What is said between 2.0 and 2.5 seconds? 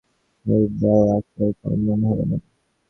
হল না।